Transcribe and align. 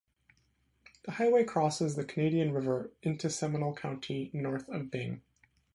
The 1.05 1.11
highway 1.11 1.43
crosses 1.43 1.95
the 1.95 2.03
Canadian 2.03 2.53
River 2.53 2.91
into 3.03 3.29
Seminole 3.29 3.75
County 3.75 4.31
north 4.33 4.67
of 4.67 4.89
Byng. 4.89 5.21